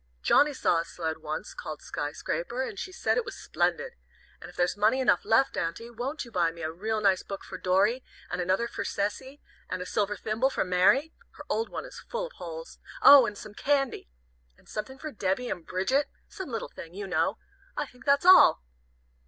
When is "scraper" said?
2.11-2.63